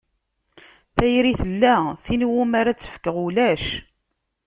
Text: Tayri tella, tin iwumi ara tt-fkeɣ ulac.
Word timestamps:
Tayri 0.95 1.33
tella, 1.41 1.75
tin 2.03 2.25
iwumi 2.25 2.55
ara 2.59 2.71
tt-fkeɣ 2.75 3.15
ulac. 3.25 3.65